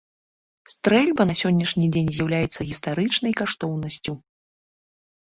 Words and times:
Стрэльба 0.73 1.23
на 1.31 1.35
сённяшні 1.41 1.85
дзень 1.95 2.09
з'яўляецца 2.15 2.65
гістарычнай 2.69 3.35
каштоўнасцю. 3.43 4.13